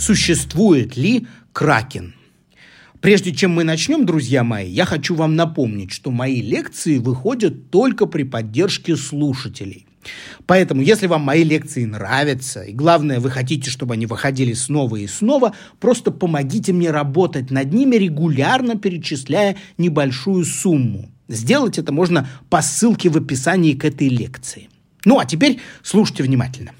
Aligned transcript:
Существует 0.00 0.96
ли 0.96 1.26
кракен? 1.52 2.14
Прежде 3.02 3.34
чем 3.34 3.52
мы 3.52 3.64
начнем, 3.64 4.06
друзья 4.06 4.42
мои, 4.42 4.66
я 4.66 4.86
хочу 4.86 5.14
вам 5.14 5.36
напомнить, 5.36 5.92
что 5.92 6.10
мои 6.10 6.40
лекции 6.40 6.96
выходят 6.96 7.70
только 7.70 8.06
при 8.06 8.22
поддержке 8.22 8.96
слушателей. 8.96 9.86
Поэтому, 10.46 10.80
если 10.80 11.06
вам 11.06 11.20
мои 11.20 11.44
лекции 11.44 11.84
нравятся, 11.84 12.62
и 12.62 12.72
главное, 12.72 13.20
вы 13.20 13.28
хотите, 13.28 13.70
чтобы 13.70 13.92
они 13.92 14.06
выходили 14.06 14.54
снова 14.54 14.96
и 14.96 15.06
снова, 15.06 15.54
просто 15.80 16.10
помогите 16.10 16.72
мне 16.72 16.90
работать 16.90 17.50
над 17.50 17.70
ними, 17.70 17.96
регулярно 17.96 18.78
перечисляя 18.78 19.58
небольшую 19.76 20.46
сумму. 20.46 21.10
Сделать 21.28 21.76
это 21.76 21.92
можно 21.92 22.26
по 22.48 22.62
ссылке 22.62 23.10
в 23.10 23.18
описании 23.18 23.74
к 23.74 23.84
этой 23.84 24.08
лекции. 24.08 24.70
Ну, 25.04 25.18
а 25.18 25.26
теперь 25.26 25.60
слушайте 25.82 26.22
внимательно. 26.22 26.72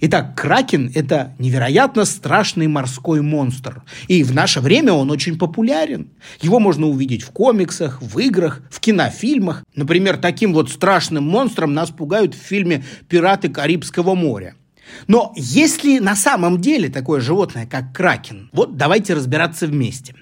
Итак, 0.00 0.34
кракен– 0.36 0.90
это 0.94 1.34
невероятно 1.38 2.04
страшный 2.04 2.66
морской 2.66 3.20
монстр. 3.20 3.82
И 4.08 4.22
в 4.22 4.34
наше 4.34 4.60
время 4.60 4.92
он 4.92 5.10
очень 5.10 5.38
популярен. 5.38 6.10
Его 6.40 6.58
можно 6.58 6.86
увидеть 6.86 7.22
в 7.22 7.30
комиксах, 7.30 8.00
в 8.00 8.18
играх, 8.18 8.62
в 8.70 8.80
кинофильмах. 8.80 9.64
Например, 9.74 10.16
таким 10.16 10.52
вот 10.52 10.70
страшным 10.70 11.24
монстром 11.24 11.74
нас 11.74 11.90
пугают 11.90 12.34
в 12.34 12.38
фильме 12.38 12.84
«Пираты 13.08 13.48
Карибского 13.48 14.14
моря». 14.14 14.54
Но 15.06 15.32
есть 15.36 15.84
ли 15.84 16.00
на 16.00 16.16
самом 16.16 16.60
деле 16.60 16.88
такое 16.88 17.20
животное, 17.20 17.66
как 17.66 17.94
кракен? 17.94 18.50
Вот 18.52 18.76
давайте 18.76 19.14
разбираться 19.14 19.66
вместе. 19.66 20.14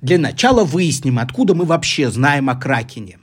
Для 0.00 0.18
начала 0.18 0.64
выясним, 0.64 1.18
откуда 1.18 1.54
мы 1.54 1.64
вообще 1.64 2.10
знаем 2.10 2.50
о 2.50 2.56
кракене. 2.56 3.18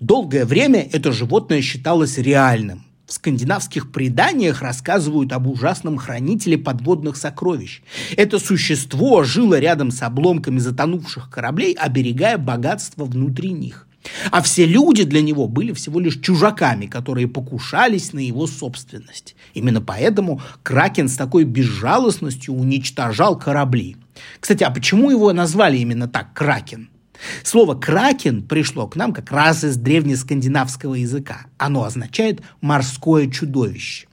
Долгое 0.00 0.44
время 0.44 0.88
это 0.92 1.12
животное 1.12 1.60
считалось 1.60 2.18
реальным. 2.18 2.85
В 3.06 3.12
скандинавских 3.12 3.92
преданиях 3.92 4.62
рассказывают 4.62 5.32
об 5.32 5.46
ужасном 5.46 5.96
хранителе 5.96 6.58
подводных 6.58 7.16
сокровищ. 7.16 7.82
Это 8.16 8.40
существо 8.40 9.22
жило 9.22 9.60
рядом 9.60 9.92
с 9.92 10.02
обломками 10.02 10.58
затонувших 10.58 11.30
кораблей, 11.30 11.72
оберегая 11.74 12.36
богатство 12.36 13.04
внутри 13.04 13.52
них. 13.52 13.86
А 14.32 14.42
все 14.42 14.66
люди 14.66 15.04
для 15.04 15.22
него 15.22 15.46
были 15.46 15.72
всего 15.72 16.00
лишь 16.00 16.20
чужаками, 16.20 16.86
которые 16.86 17.28
покушались 17.28 18.12
на 18.12 18.18
его 18.18 18.48
собственность. 18.48 19.36
Именно 19.54 19.80
поэтому 19.80 20.40
Кракен 20.64 21.08
с 21.08 21.16
такой 21.16 21.44
безжалостностью 21.44 22.54
уничтожал 22.54 23.38
корабли. 23.38 23.96
Кстати, 24.40 24.64
а 24.64 24.70
почему 24.70 25.10
его 25.10 25.32
назвали 25.32 25.78
именно 25.78 26.08
так 26.08 26.34
Кракен? 26.34 26.88
Слово 27.42 27.74
«кракен» 27.74 28.42
пришло 28.42 28.86
к 28.86 28.96
нам 28.96 29.12
как 29.12 29.30
раз 29.30 29.64
из 29.64 29.76
древнескандинавского 29.76 30.94
языка. 30.94 31.46
Оно 31.58 31.84
означает 31.84 32.42
«морское 32.60 33.28
чудовище». 33.30 34.06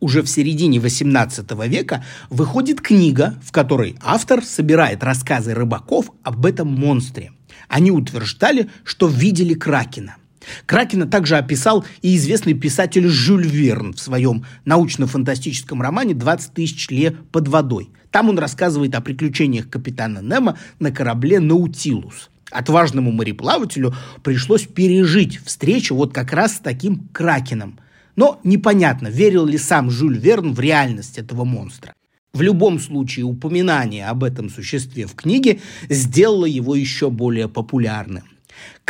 Уже 0.00 0.22
в 0.22 0.28
середине 0.28 0.78
XVIII 0.78 1.68
века 1.68 2.04
выходит 2.30 2.80
книга, 2.80 3.38
в 3.44 3.52
которой 3.52 3.96
автор 4.00 4.42
собирает 4.42 5.04
рассказы 5.04 5.52
рыбаков 5.52 6.10
об 6.22 6.46
этом 6.46 6.68
монстре. 6.68 7.32
Они 7.68 7.90
утверждали, 7.90 8.70
что 8.82 9.08
видели 9.08 9.52
кракена. 9.52 10.16
Кракена 10.66 11.06
также 11.06 11.36
описал 11.36 11.84
и 12.02 12.16
известный 12.16 12.54
писатель 12.54 13.08
Жюль 13.08 13.46
Верн 13.46 13.92
в 13.92 14.00
своем 14.00 14.44
научно-фантастическом 14.64 15.82
романе 15.82 16.14
«20 16.14 16.52
тысяч 16.54 16.88
ле 16.90 17.12
под 17.32 17.48
водой». 17.48 17.90
Там 18.10 18.28
он 18.28 18.38
рассказывает 18.38 18.94
о 18.94 19.00
приключениях 19.00 19.68
капитана 19.68 20.20
Немо 20.20 20.58
на 20.78 20.90
корабле 20.90 21.40
«Наутилус». 21.40 22.30
Отважному 22.50 23.12
мореплавателю 23.12 23.94
пришлось 24.24 24.66
пережить 24.66 25.40
встречу 25.44 25.94
вот 25.94 26.12
как 26.12 26.32
раз 26.32 26.56
с 26.56 26.60
таким 26.60 27.08
кракеном. 27.12 27.78
Но 28.16 28.40
непонятно, 28.42 29.06
верил 29.08 29.46
ли 29.46 29.56
сам 29.56 29.90
Жюль 29.90 30.18
Верн 30.18 30.52
в 30.52 30.60
реальность 30.60 31.16
этого 31.16 31.44
монстра. 31.44 31.94
В 32.32 32.42
любом 32.42 32.78
случае, 32.78 33.24
упоминание 33.24 34.06
об 34.06 34.24
этом 34.24 34.50
существе 34.50 35.06
в 35.06 35.14
книге 35.14 35.60
сделало 35.88 36.44
его 36.44 36.74
еще 36.74 37.10
более 37.10 37.48
популярным. 37.48 38.24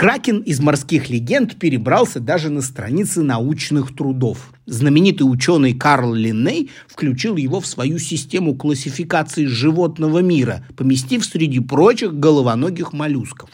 Кракен 0.01 0.39
из 0.39 0.61
морских 0.61 1.11
легенд 1.11 1.59
перебрался 1.59 2.21
даже 2.21 2.49
на 2.49 2.63
страницы 2.63 3.21
научных 3.21 3.95
трудов. 3.95 4.55
Знаменитый 4.65 5.31
ученый 5.31 5.75
Карл 5.75 6.15
Линней 6.15 6.71
включил 6.89 7.37
его 7.37 7.61
в 7.61 7.67
свою 7.67 7.99
систему 7.99 8.55
классификации 8.55 9.45
животного 9.45 10.21
мира, 10.21 10.65
поместив 10.75 11.23
среди 11.23 11.61
прочих 11.61 12.15
головоногих 12.15 12.95
моллюсков. 12.95 13.51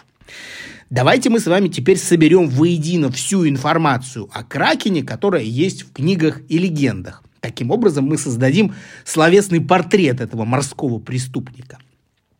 Давайте 0.88 1.30
мы 1.30 1.40
с 1.40 1.46
вами 1.46 1.66
теперь 1.66 1.98
соберем 1.98 2.48
воедино 2.48 3.10
всю 3.10 3.48
информацию 3.48 4.30
о 4.32 4.44
кракене, 4.44 5.02
которая 5.02 5.42
есть 5.42 5.82
в 5.82 5.92
книгах 5.92 6.42
и 6.48 6.58
легендах. 6.58 7.24
Таким 7.40 7.72
образом, 7.72 8.04
мы 8.04 8.18
создадим 8.18 8.72
словесный 9.04 9.60
портрет 9.60 10.20
этого 10.20 10.44
морского 10.44 11.00
преступника. 11.00 11.78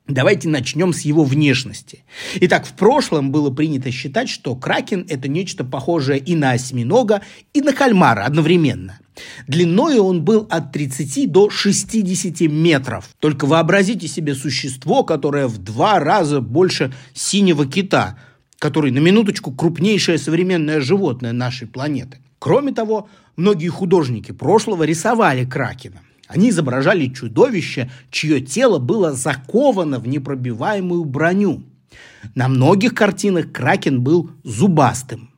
Давайте 0.09 0.49
начнем 0.49 0.93
с 0.93 1.01
его 1.01 1.25
внешности. 1.25 2.05
Итак, 2.37 2.65
в 2.65 2.75
прошлом 2.75 3.33
было 3.33 3.51
принято 3.51 3.91
считать, 3.91 4.29
что 4.29 4.55
кракен– 4.55 5.05
это 5.09 5.27
нечто 5.27 5.65
похожее 5.65 6.21
и 6.21 6.37
на 6.37 6.53
осьминога, 6.53 7.23
и 7.53 7.61
на 7.61 7.73
кальмара 7.73 8.25
одновременно. 8.25 9.01
Длиной 9.49 9.99
он 9.99 10.23
был 10.23 10.47
от 10.49 10.71
30 10.73 11.33
до 11.33 11.51
60 11.51 12.41
метров. 12.43 13.09
Только 13.19 13.47
вообразите 13.47 14.07
себе 14.07 14.37
существо, 14.37 15.03
которое 15.03 15.49
в 15.49 15.59
два 15.59 15.99
раза 15.99 16.41
больше 16.41 16.93
синего 17.13 17.67
кита, 17.67 18.17
который 18.61 18.93
на 18.93 18.99
минуточку 18.99 19.51
крупнейшее 19.51 20.19
современное 20.19 20.81
животное 20.81 21.33
нашей 21.33 21.67
планеты. 21.67 22.19
Кроме 22.39 22.73
того, 22.73 23.09
многие 23.35 23.69
художники 23.69 24.31
прошлого 24.31 24.85
рисовали 24.85 25.45
кракена. 25.45 26.03
Они 26.29 26.51
изображали 26.51 27.09
чудовище, 27.09 27.91
чье 28.11 28.41
тело 28.41 28.79
было 28.79 29.13
заковано 29.13 29.99
в 29.99 30.09
непробиваемую 30.09 31.05
броню. 31.05 31.63
На 32.35 32.49
многих 32.49 32.95
картинах 32.95 33.53
Кракен 33.53 34.03
был 34.03 34.31
зубастым. 34.43 35.31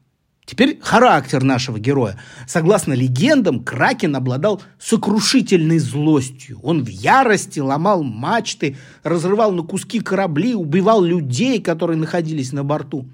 Теперь 0.48 0.78
характер 0.80 1.42
нашего 1.42 1.78
героя. 1.78 2.18
Согласно 2.46 2.94
легендам, 2.94 3.62
Кракен 3.62 4.16
обладал 4.16 4.62
сокрушительной 4.78 5.78
злостью. 5.78 6.58
Он 6.62 6.82
в 6.82 6.88
ярости 6.88 7.60
ломал 7.60 8.02
мачты, 8.02 8.78
разрывал 9.02 9.52
на 9.52 9.62
куски 9.62 10.00
корабли, 10.00 10.54
убивал 10.54 11.02
людей, 11.02 11.60
которые 11.60 11.98
находились 11.98 12.52
на 12.52 12.64
борту. 12.64 13.06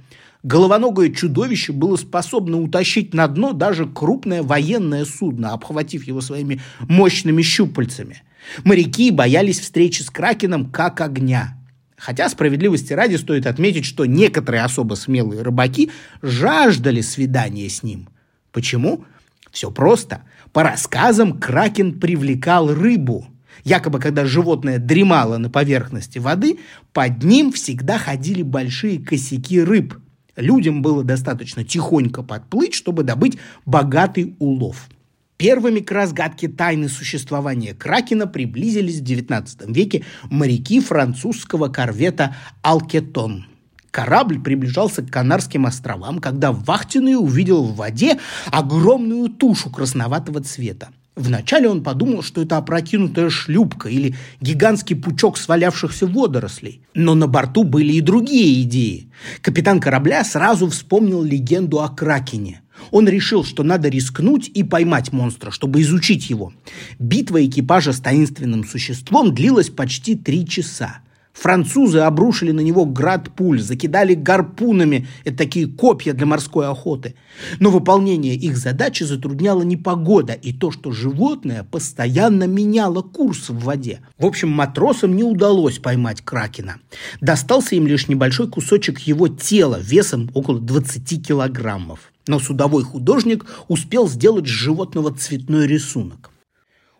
Головоногое 0.44 1.08
чудовище 1.08 1.72
было 1.72 1.96
способно 1.96 2.60
утащить 2.60 3.14
на 3.14 3.26
дно 3.28 3.54
даже 3.54 3.86
крупное 3.86 4.42
военное 4.42 5.06
судно, 5.06 5.54
обхватив 5.54 6.06
его 6.06 6.20
своими 6.20 6.60
мощными 6.80 7.40
щупальцами. 7.40 8.22
Моряки 8.62 9.10
боялись 9.10 9.58
встречи 9.58 10.02
с 10.02 10.10
Кракеном 10.10 10.70
как 10.70 11.00
огня. 11.00 11.56
Хотя 11.96 12.28
справедливости 12.28 12.92
ради 12.92 13.16
стоит 13.16 13.46
отметить, 13.46 13.86
что 13.86 14.04
некоторые 14.04 14.64
особо 14.64 14.96
смелые 14.96 15.40
рыбаки 15.40 15.90
жаждали 16.20 17.00
свидания 17.00 17.70
с 17.70 17.82
ним. 17.82 18.10
Почему? 18.52 19.06
Все 19.50 19.70
просто. 19.70 20.24
По 20.52 20.62
рассказам, 20.62 21.40
Кракен 21.40 21.98
привлекал 21.98 22.70
рыбу. 22.70 23.26
Якобы, 23.64 23.98
когда 23.98 24.26
животное 24.26 24.78
дремало 24.78 25.38
на 25.38 25.48
поверхности 25.48 26.18
воды, 26.18 26.58
под 26.92 27.22
ним 27.22 27.50
всегда 27.50 27.96
ходили 27.96 28.42
большие 28.42 28.98
косяки 28.98 29.62
рыб– 29.62 29.98
Людям 30.36 30.82
было 30.82 31.04
достаточно 31.04 31.64
тихонько 31.64 32.22
подплыть, 32.22 32.74
чтобы 32.74 33.02
добыть 33.02 33.38
богатый 33.64 34.34
улов. 34.38 34.88
Первыми 35.36 35.80
к 35.80 35.90
разгадке 35.90 36.48
тайны 36.48 36.88
существования 36.88 37.74
Кракена 37.74 38.26
приблизились 38.26 39.00
в 39.00 39.04
XIX 39.04 39.46
веке 39.72 40.04
моряки 40.30 40.80
французского 40.80 41.68
корвета 41.68 42.36
«Алкетон». 42.62 43.46
Корабль 43.90 44.40
приближался 44.40 45.02
к 45.02 45.10
Канарским 45.10 45.66
островам, 45.66 46.18
когда 46.18 46.50
вахтенный 46.50 47.14
увидел 47.14 47.62
в 47.62 47.76
воде 47.76 48.18
огромную 48.50 49.28
тушу 49.28 49.70
красноватого 49.70 50.40
цвета. 50.40 50.88
Вначале 51.16 51.68
он 51.68 51.84
подумал, 51.84 52.22
что 52.22 52.42
это 52.42 52.56
опрокинутая 52.56 53.30
шлюпка 53.30 53.88
или 53.88 54.16
гигантский 54.40 54.96
пучок 54.96 55.38
свалявшихся 55.38 56.08
водорослей. 56.08 56.80
Но 56.94 57.14
на 57.14 57.28
борту 57.28 57.62
были 57.62 57.92
и 57.92 58.00
другие 58.00 58.62
идеи. 58.62 59.08
Капитан 59.40 59.80
корабля 59.80 60.24
сразу 60.24 60.68
вспомнил 60.68 61.22
легенду 61.22 61.80
о 61.80 61.88
Кракене. 61.88 62.62
Он 62.90 63.08
решил, 63.08 63.44
что 63.44 63.62
надо 63.62 63.88
рискнуть 63.88 64.50
и 64.52 64.64
поймать 64.64 65.12
монстра, 65.12 65.52
чтобы 65.52 65.82
изучить 65.82 66.28
его. 66.28 66.52
Битва 66.98 67.44
экипажа 67.46 67.92
с 67.92 68.00
таинственным 68.00 68.64
существом 68.64 69.32
длилась 69.32 69.70
почти 69.70 70.16
три 70.16 70.46
часа. 70.46 70.98
Французы 71.34 71.98
обрушили 71.98 72.52
на 72.52 72.60
него 72.60 72.86
град 72.86 73.28
пуль, 73.34 73.60
закидали 73.60 74.14
гарпунами, 74.14 75.08
это 75.24 75.38
такие 75.38 75.66
копья 75.66 76.12
для 76.12 76.26
морской 76.26 76.68
охоты. 76.68 77.16
Но 77.58 77.70
выполнение 77.70 78.36
их 78.36 78.56
задачи 78.56 79.02
затрудняло 79.02 79.62
непогода 79.62 80.32
и 80.32 80.52
то, 80.52 80.70
что 80.70 80.92
животное 80.92 81.64
постоянно 81.64 82.44
меняло 82.44 83.02
курс 83.02 83.48
в 83.48 83.58
воде. 83.58 84.00
В 84.16 84.26
общем, 84.26 84.48
матросам 84.48 85.16
не 85.16 85.24
удалось 85.24 85.80
поймать 85.80 86.22
Кракена. 86.22 86.76
Достался 87.20 87.74
им 87.74 87.88
лишь 87.88 88.06
небольшой 88.06 88.48
кусочек 88.48 89.00
его 89.00 89.26
тела 89.26 89.78
весом 89.80 90.30
около 90.34 90.60
20 90.60 91.26
килограммов. 91.26 92.12
Но 92.28 92.38
судовой 92.38 92.84
художник 92.84 93.44
успел 93.66 94.08
сделать 94.08 94.46
с 94.46 94.50
животного 94.50 95.12
цветной 95.12 95.66
рисунок. 95.66 96.30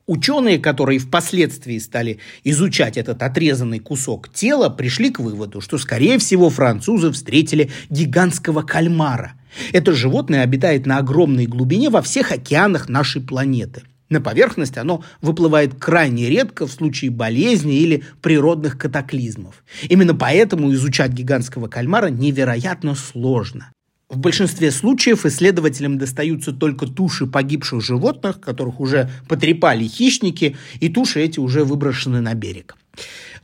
Ученые, 0.06 0.58
которые 0.58 0.98
впоследствии 0.98 1.78
стали 1.78 2.18
изучать 2.44 2.98
этот 2.98 3.22
отрезанный 3.22 3.78
кусок 3.78 4.28
тела, 4.28 4.68
пришли 4.68 5.10
к 5.10 5.18
выводу, 5.18 5.62
что, 5.62 5.78
скорее 5.78 6.18
всего, 6.18 6.50
французы 6.50 7.10
встретили 7.10 7.70
гигантского 7.88 8.62
кальмара. 8.62 9.32
Это 9.72 9.92
животное 9.94 10.42
обитает 10.42 10.84
на 10.84 10.98
огромной 10.98 11.46
глубине 11.46 11.88
во 11.88 12.02
всех 12.02 12.32
океанах 12.32 12.90
нашей 12.90 13.22
планеты. 13.22 13.84
На 14.10 14.20
поверхность 14.20 14.76
оно 14.76 15.02
выплывает 15.22 15.76
крайне 15.76 16.28
редко 16.28 16.66
в 16.66 16.72
случае 16.72 17.10
болезни 17.10 17.78
или 17.78 18.04
природных 18.20 18.76
катаклизмов. 18.76 19.64
Именно 19.88 20.14
поэтому 20.14 20.70
изучать 20.74 21.12
гигантского 21.12 21.68
кальмара 21.68 22.08
невероятно 22.08 22.94
сложно. 22.94 23.70
В 24.08 24.18
большинстве 24.18 24.70
случаев 24.70 25.24
исследователям 25.24 25.98
достаются 25.98 26.52
только 26.52 26.86
туши 26.86 27.26
погибших 27.26 27.82
животных, 27.82 28.40
которых 28.40 28.78
уже 28.80 29.10
потрепали 29.28 29.86
хищники, 29.86 30.56
и 30.80 30.88
туши 30.88 31.20
эти 31.20 31.40
уже 31.40 31.64
выброшены 31.64 32.20
на 32.20 32.34
берег. 32.34 32.76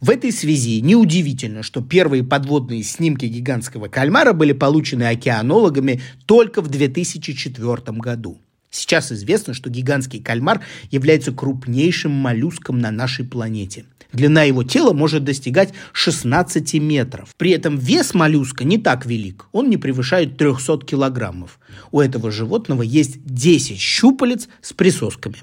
В 0.01 0.11
этой 0.11 0.33
связи 0.33 0.81
неудивительно, 0.81 1.63
что 1.63 1.83
первые 1.83 2.23
подводные 2.23 2.83
снимки 2.83 3.27
гигантского 3.27 3.89
кальмара 3.89 4.33
были 4.33 4.53
получены 4.53 5.05
океанологами 5.05 6.03
только 6.27 6.63
в 6.63 6.69
2004 6.69 7.99
году. 7.99 8.39
Сейчас 8.71 9.11
известно, 9.11 9.53
что 9.53 9.69
гигантский 9.69 10.23
кальмар 10.23 10.63
является 10.91 11.33
крупнейшим 11.33 12.13
моллюском 12.13 12.79
на 12.79 12.91
нашей 12.91 13.25
планете. 13.25 13.85
Длина 14.13 14.43
его 14.43 14.65
тела 14.65 14.93
может 14.93 15.25
достигать 15.25 15.73
16 15.93 16.75
метров. 16.75 17.31
При 17.37 17.53
этом 17.53 17.77
вес 17.77 18.15
моллюска 18.15 18.65
не 18.65 18.79
так 18.79 19.07
велик, 19.07 19.47
он 19.53 19.71
не 19.71 19.77
превышает 19.77 20.37
300 20.37 20.79
килограммов. 20.79 21.59
У 21.93 22.01
этого 22.01 22.31
животного 22.31 22.83
есть 22.83 23.25
10 23.25 23.79
щупалец 23.79 24.49
с 24.61 24.73
присосками. 24.73 25.37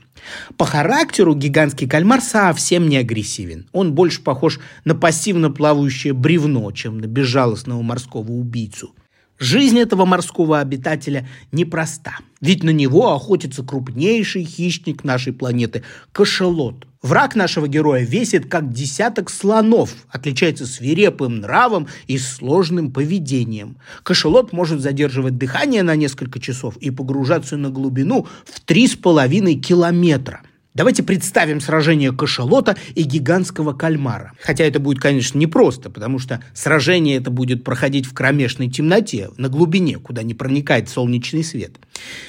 По 0.58 0.66
характеру 0.66 1.36
гигантский 1.36 1.88
кальмар 1.88 2.22
совсем 2.22 2.90
не 2.90 2.98
агрессивен. 2.98 3.68
Он 3.72 3.94
больше 3.94 4.22
похож 4.22 4.60
на 4.84 4.96
пассивно 4.96 5.50
плавающее 5.50 6.14
бревно, 6.14 6.72
чем 6.72 7.00
на 7.00 7.06
безжалостного 7.06 7.82
морского 7.82 8.32
убийцу. 8.32 8.94
Жизнь 9.40 9.80
этого 9.80 10.06
морского 10.06 10.60
обитателя 10.60 11.28
непроста, 11.52 12.18
ведь 12.42 12.64
на 12.64 12.72
него 12.72 13.14
охотится 13.14 13.64
крупнейший 13.64 14.44
хищник 14.44 15.04
нашей 15.04 15.32
планеты– 15.32 15.84
кашалот. 16.12 16.88
Враг 17.08 17.36
нашего 17.36 17.70
героя 17.70 18.04
весит 18.04 18.48
как 18.48 18.74
десяток 18.74 19.30
слонов, 19.30 19.96
отличается 20.10 20.66
свирепым 20.66 21.40
нравом 21.40 21.88
и 22.08 22.18
сложным 22.18 22.92
поведением. 22.92 23.78
Кашалот 24.04 24.52
может 24.52 24.82
задерживать 24.82 25.38
дыхание 25.38 25.84
на 25.84 25.96
несколько 25.96 26.42
часов 26.42 26.76
и 26.78 26.92
погружаться 26.92 27.56
на 27.56 27.70
глубину 27.70 28.28
в 28.44 28.60
три 28.60 28.90
с 28.90 28.98
половиной 28.98 29.56
километра. 29.56 30.42
Давайте 30.78 31.02
представим 31.02 31.60
сражение 31.60 32.12
кашалота 32.12 32.78
и 32.94 33.02
гигантского 33.02 33.74
кальмара. 33.74 34.34
Хотя 34.40 34.64
это 34.64 34.80
будет, 34.80 35.02
конечно, 35.02 35.40
непросто, 35.40 35.90
потому 35.90 36.20
что 36.20 36.40
сражение 36.54 37.18
это 37.18 37.32
будет 37.32 37.64
проходить 37.64 38.06
в 38.06 38.14
кромешной 38.14 38.70
темноте, 38.70 39.32
на 39.38 39.50
глубине, 39.50 39.98
куда 39.98 40.22
не 40.22 40.36
проникает 40.36 40.88
солнечный 40.88 41.44
свет. 41.44 41.78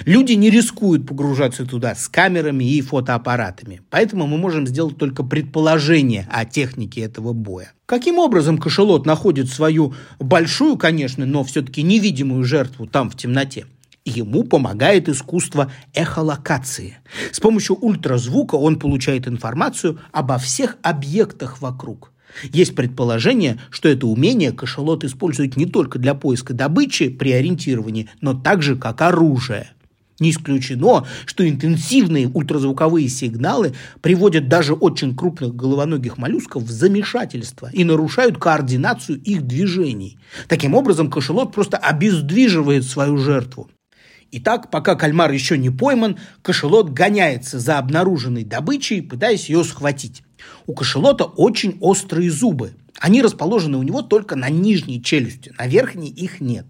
Люди 0.06 0.32
не 0.32 0.48
рискуют 0.48 1.06
погружаться 1.06 1.66
туда 1.66 1.94
с 1.94 2.08
камерами 2.08 2.64
и 2.64 2.80
фотоаппаратами, 2.80 3.82
поэтому 3.90 4.26
мы 4.26 4.38
можем 4.38 4.66
сделать 4.66 4.96
только 4.96 5.22
предположение 5.24 6.26
о 6.30 6.46
технике 6.46 7.02
этого 7.02 7.34
боя. 7.34 7.74
Каким 7.84 8.18
образом 8.18 8.56
кашалот 8.56 9.04
находит 9.04 9.50
свою 9.50 9.92
большую, 10.18 10.78
конечно, 10.78 11.26
но 11.26 11.44
все-таки 11.44 11.82
невидимую 11.82 12.44
жертву 12.44 12.86
там 12.86 13.10
в 13.10 13.16
темноте? 13.18 13.66
Ему 14.08 14.44
помогает 14.44 15.08
искусство 15.08 15.70
эхолокации. 15.92 16.98
С 17.30 17.40
помощью 17.40 17.76
ультразвука 17.76 18.54
он 18.54 18.78
получает 18.78 19.28
информацию 19.28 19.98
обо 20.12 20.38
всех 20.38 20.78
объектах 20.82 21.60
вокруг. 21.60 22.12
Есть 22.52 22.74
предположение, 22.74 23.58
что 23.70 23.88
это 23.88 24.06
умение 24.06 24.52
кашалот 24.52 25.04
использует 25.04 25.56
не 25.56 25.66
только 25.66 25.98
для 25.98 26.14
поиска 26.14 26.54
добычи 26.54 27.08
при 27.08 27.32
ориентировании, 27.32 28.08
но 28.20 28.34
также 28.34 28.76
как 28.76 29.02
оружие. 29.02 29.70
Не 30.20 30.30
исключено, 30.30 31.06
что 31.26 31.48
интенсивные 31.48 32.28
ультразвуковые 32.28 33.08
сигналы 33.08 33.74
приводят 34.00 34.48
даже 34.48 34.74
очень 34.74 35.14
крупных 35.14 35.54
головоногих 35.54 36.18
моллюсков 36.18 36.64
в 36.64 36.70
замешательство 36.70 37.70
и 37.72 37.84
нарушают 37.84 38.36
координацию 38.38 39.20
их 39.20 39.42
движений. 39.42 40.18
Таким 40.48 40.74
образом, 40.74 41.08
кашалот 41.10 41.52
просто 41.52 41.76
обездвиживает 41.76 42.84
свою 42.84 43.16
жертву. 43.18 43.70
Итак, 44.30 44.70
пока 44.70 44.94
кальмар 44.94 45.32
еще 45.32 45.56
не 45.56 45.70
пойман, 45.70 46.18
кашелот 46.42 46.90
гоняется 46.90 47.58
за 47.58 47.78
обнаруженной 47.78 48.44
добычей, 48.44 49.00
пытаясь 49.00 49.48
ее 49.48 49.64
схватить. 49.64 50.22
У 50.66 50.74
кашелота 50.74 51.24
очень 51.24 51.78
острые 51.80 52.30
зубы. 52.30 52.72
Они 53.00 53.22
расположены 53.22 53.78
у 53.78 53.82
него 53.82 54.02
только 54.02 54.36
на 54.36 54.50
нижней 54.50 55.02
челюсти, 55.02 55.52
на 55.56 55.66
верхней 55.66 56.10
их 56.10 56.40
нет. 56.40 56.66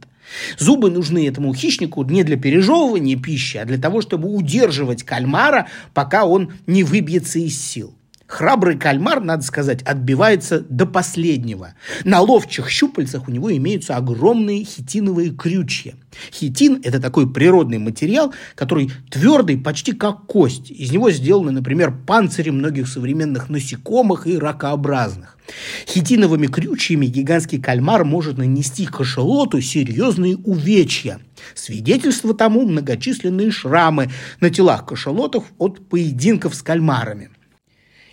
Зубы 0.58 0.90
нужны 0.90 1.26
этому 1.26 1.52
хищнику 1.54 2.04
не 2.04 2.22
для 2.22 2.36
пережевывания 2.36 3.18
пищи, 3.18 3.56
а 3.56 3.64
для 3.64 3.78
того, 3.78 4.02
чтобы 4.02 4.28
удерживать 4.28 5.02
кальмара, 5.02 5.68
пока 5.94 6.26
он 6.26 6.52
не 6.66 6.84
выбьется 6.84 7.38
из 7.38 7.58
сил. 7.58 7.97
Храбрый 8.28 8.78
кальмар, 8.78 9.20
надо 9.20 9.42
сказать, 9.42 9.82
отбивается 9.82 10.60
до 10.60 10.84
последнего. 10.84 11.72
На 12.04 12.20
ловчих 12.20 12.68
щупальцах 12.68 13.26
у 13.26 13.30
него 13.30 13.56
имеются 13.56 13.96
огромные 13.96 14.64
хитиновые 14.64 15.30
крючья. 15.30 15.94
Хитин– 16.30 16.78
это 16.84 17.00
такой 17.00 17.32
природный 17.32 17.78
материал, 17.78 18.34
который 18.54 18.92
твердый 19.10 19.56
почти 19.56 19.92
как 19.92 20.26
кость. 20.26 20.70
Из 20.70 20.92
него 20.92 21.10
сделаны, 21.10 21.52
например, 21.52 21.90
панцири 22.06 22.50
многих 22.50 22.86
современных 22.88 23.48
насекомых 23.48 24.26
и 24.26 24.36
ракообразных. 24.36 25.38
Хитиновыми 25.86 26.48
крючьями 26.48 27.06
гигантский 27.06 27.58
кальмар 27.58 28.04
может 28.04 28.36
нанести 28.36 28.84
кашалоту 28.84 29.62
серьезные 29.62 30.36
увечья. 30.36 31.18
Свидетельство 31.54 32.34
тому 32.34 32.66
многочисленные 32.66 33.50
шрамы 33.50 34.10
на 34.40 34.50
телах 34.50 34.84
кашалотов 34.84 35.44
от 35.56 35.88
поединков 35.88 36.54
с 36.54 36.62
кальмарами. 36.62 37.30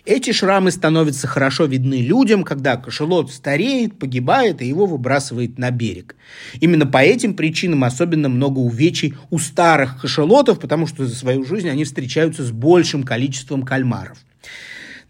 Эти 0.06 0.30
шрамы 0.30 0.70
становятся 0.70 1.26
хорошо 1.26 1.64
видны 1.64 2.00
людям, 2.00 2.44
когда 2.44 2.76
кошелот 2.76 3.32
стареет, 3.32 3.98
погибает 3.98 4.62
и 4.62 4.66
его 4.68 4.86
выбрасывает 4.86 5.58
на 5.58 5.72
берег. 5.72 6.14
Именно 6.60 6.86
по 6.86 6.98
этим 6.98 7.34
причинам 7.34 7.82
особенно 7.82 8.28
много 8.28 8.60
увечий 8.60 9.16
у 9.30 9.40
старых 9.40 10.00
кошелотов, 10.00 10.60
потому 10.60 10.86
что 10.86 11.06
за 11.06 11.16
свою 11.16 11.44
жизнь 11.44 11.68
они 11.68 11.82
встречаются 11.82 12.44
с 12.44 12.52
большим 12.52 13.02
количеством 13.02 13.64
кальмаров. 13.64 14.18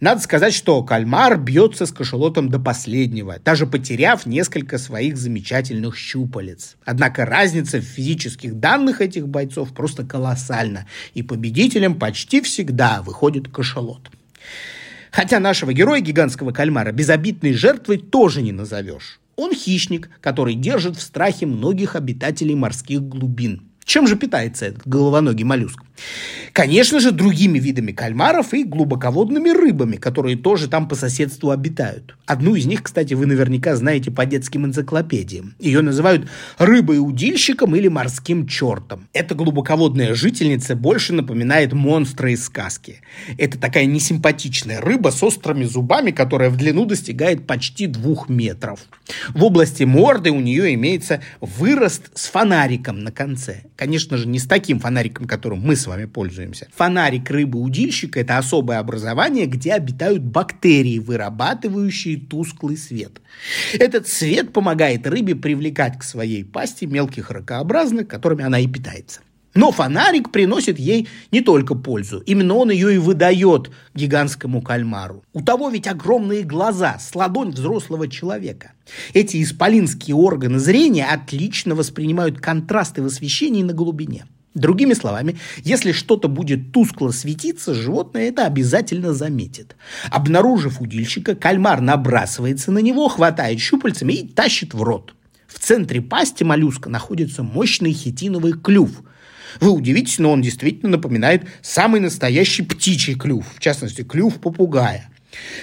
Надо 0.01 0.23
сказать, 0.23 0.55
что 0.55 0.83
кальмар 0.83 1.39
бьется 1.39 1.85
с 1.85 1.93
кашалотом 1.93 2.49
до 2.49 2.59
последнего, 2.59 3.39
даже 3.45 3.67
потеряв 3.67 4.25
несколько 4.25 4.79
своих 4.79 5.19
замечательных 5.19 5.99
щупалец. 5.99 6.77
Однако 6.87 7.27
разница 7.27 7.81
в 7.81 7.85
физических 7.85 8.55
данных 8.55 9.03
этих 9.03 9.29
бойцов 9.29 9.75
просто 9.75 10.05
колоссальна, 10.05 10.87
и 11.13 11.23
победителем 11.23 11.99
почти 11.99 12.41
всегда 12.41 13.03
выходит 13.03 13.49
кашалот. 13.49 14.11
Хотя 15.17 15.41
нашего 15.41 15.73
героя 15.73 16.01
гигантского 16.01 16.53
кальмара 16.53 16.93
безобидной 16.93 17.55
жертвой 17.55 17.97
тоже 17.97 18.43
не 18.43 18.53
назовешь. 18.53 19.19
Он 19.37 19.55
хищник, 19.55 20.11
который 20.21 20.55
держит 20.55 20.97
в 20.97 21.01
страхе 21.01 21.47
многих 21.47 21.97
обитателей 21.97 22.55
морских 22.55 23.01
глубин. 23.01 23.63
Чем 23.87 24.09
же 24.09 24.17
питается 24.17 24.67
этот 24.67 24.87
головоногий 24.87 25.45
моллюск? 25.45 25.81
Конечно 26.53 27.01
же, 27.01 27.13
другими 27.13 27.59
видами 27.59 27.93
кальмаров 27.93 28.53
и 28.53 28.65
глубоководными 28.65 29.51
рыбами, 29.51 29.97
которые 29.97 30.37
тоже 30.37 30.69
там 30.69 30.89
по 30.89 30.95
соседству 30.95 31.51
обитают. 31.51 32.17
Одну 32.27 32.55
из 32.55 32.67
них, 32.67 32.83
кстати, 32.83 33.15
вы 33.15 33.27
наверняка 33.27 33.77
знаете 33.77 34.11
по 34.11 34.27
детским 34.27 34.67
энциклопедиям. 34.67 35.55
Ее 35.59 35.83
называют 35.83 36.29
рыбой-удильщиком 36.59 37.77
или 37.77 37.89
морским 37.89 38.49
чертом. 38.49 39.07
Эта 39.13 39.35
глубоководная 39.35 40.15
жительница 40.15 40.75
больше 40.75 41.13
напоминает 41.13 41.73
монстра 41.73 42.33
из 42.33 42.45
сказки. 42.45 43.03
Это 43.39 43.59
такая 43.59 43.85
несимпатичная 43.85 44.81
рыба 44.81 45.11
с 45.11 45.23
острыми 45.23 45.65
зубами, 45.65 46.11
которая 46.11 46.51
в 46.51 46.57
длину 46.57 46.87
достигает 46.87 47.47
почти 47.47 47.87
двух 47.87 48.29
метров. 48.29 48.81
В 49.29 49.45
области 49.45 49.85
морды 49.85 50.31
у 50.31 50.41
нее 50.41 50.75
имеется 50.75 51.23
вырост 51.41 52.11
с 52.15 52.27
фонариком 52.29 53.05
на 53.05 53.13
конце. 53.13 53.63
Конечно 53.77 54.17
же, 54.17 54.27
не 54.27 54.39
с 54.39 54.47
таким 54.47 54.81
фонариком, 54.81 55.27
которым 55.27 55.61
мы 55.61 55.77
с 55.77 55.87
вами 55.87 56.07
пользуемся. 56.07 56.67
Фонарик 56.75 57.31
рыбы-удильщика– 57.31 58.21
это 58.21 58.39
особое 58.39 58.79
образование, 58.79 59.45
где 59.45 59.75
обитают 59.75 60.23
бактерии, 60.23 60.99
вырабатывающие 60.99 62.19
тусклый 62.19 62.79
свет. 62.79 63.21
Этот 63.75 64.09
свет 64.09 64.55
помогает 64.55 65.07
рыбе 65.07 65.35
привлекать 65.37 65.99
к 65.99 66.03
своей 66.03 66.43
пасти 66.43 66.87
мелких 66.87 67.31
ракообразных, 67.31 68.09
которыми 68.09 68.45
она 68.45 68.59
и 68.59 68.67
питается. 68.67 69.21
Но 69.57 69.73
фонарик 69.73 70.31
приносит 70.31 70.79
ей 70.79 71.09
не 71.33 71.41
только 71.41 71.75
пользу. 71.75 72.21
Именно 72.21 72.55
он 72.55 72.71
ее 72.71 72.95
и 72.95 72.99
выдает 72.99 73.71
гигантскому 73.95 74.61
кальмару. 74.63 75.25
У 75.33 75.41
того 75.41 75.71
ведь 75.71 75.89
огромные 75.89 76.43
глаза, 76.43 76.99
с 77.01 77.15
ладонь 77.15 77.51
взрослого 77.51 78.07
человека. 78.07 78.73
Эти 79.15 79.43
исполинские 79.43 80.15
органы 80.15 80.59
зрения 80.59 81.07
отлично 81.07 81.75
воспринимают 81.75 82.39
контрасты 82.39 83.03
в 83.03 83.07
освещении 83.07 83.63
на 83.63 83.73
глубине. 83.73 84.27
Другими 84.55 84.95
словами, 84.95 85.37
если 85.65 85.93
что-то 85.93 86.29
будет 86.29 86.73
тускло 86.73 87.11
светиться, 87.11 87.75
животное 87.75 88.29
это 88.29 88.47
обязательно 88.47 89.13
заметит. 89.13 89.77
Обнаружив 90.11 90.81
удильщика, 90.81 91.35
кальмар 91.35 91.81
набрасывается 91.83 92.73
на 92.73 92.79
него, 92.79 93.09
хватает 93.09 93.61
щупальцами 93.61 94.15
и 94.15 94.29
тащит 94.29 94.73
в 94.73 94.83
рот. 94.83 95.15
В 95.47 95.59
центре 95.59 96.01
пасти 96.01 96.43
моллюска 96.43 96.89
находится 96.89 97.43
мощный 97.43 97.93
хитиновый 97.93 98.53
клюв. 98.53 99.03
Вы 99.61 99.71
удивитесь, 99.71 100.19
но 100.19 100.33
он 100.33 100.43
действительно 100.43 100.93
напоминает 100.93 101.47
самый 101.63 102.01
настоящий 102.01 102.63
птичий 102.63 103.15
клюв, 103.15 103.47
в 103.55 103.61
частности, 103.61 104.03
клюв 104.03 104.41
попугая– 104.41 105.11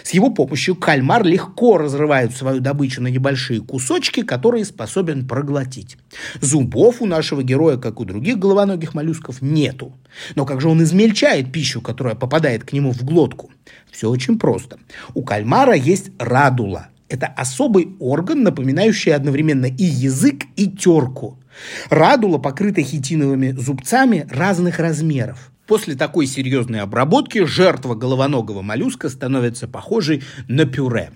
с 0.04 0.12
его 0.12 0.30
помощью 0.30 0.76
кальмар 0.76 1.24
легко 1.24 1.78
разрывает 1.78 2.36
свою 2.36 2.60
добычу 2.60 3.02
на 3.02 3.08
небольшие 3.08 3.62
кусочки, 3.62 4.22
которые 4.22 4.66
способен 4.66 5.28
проглотить. 5.28 5.98
Зубов 6.42 7.02
у 7.02 7.06
нашего 7.06 7.44
героя, 7.44 7.78
как 7.78 8.00
у 8.00 8.06
других 8.06 8.38
головоногих 8.38 8.94
моллюсков, 8.94 9.42
нету. 9.42 9.94
Но 10.36 10.46
как 10.46 10.62
же 10.62 10.70
он 10.70 10.84
измельчает 10.84 11.52
пищу, 11.52 11.82
которая 11.82 12.16
попадает 12.16 12.64
к 12.64 12.74
нему 12.74 12.92
в 12.92 13.04
глотку? 13.04 13.52
Все 13.92 14.10
очень 14.10 14.38
просто. 14.38 14.78
У 15.14 15.24
кальмара 15.24 15.74
есть 15.74 16.12
радула. 16.20 16.88
Это 17.14 17.28
особый 17.28 17.90
орган, 18.00 18.42
напоминающий 18.42 19.14
одновременно 19.14 19.68
и 19.68 19.84
язык, 19.84 20.46
и 20.56 20.68
терку. 20.68 21.38
Радула 21.92 22.40
покрыта 22.40 22.82
хитиновыми 22.82 23.52
зубцами 23.52 24.26
разных 24.32 24.80
размеров. 24.80 25.52
После 25.68 25.94
такой 25.94 26.26
серьезной 26.26 26.82
обработки 26.82 27.46
жертва 27.46 27.94
головоногого 27.94 28.64
моллюска 28.64 29.10
становится 29.10 29.68
похожей 29.68 30.24
на 30.48 30.66
пюре. 30.66 31.12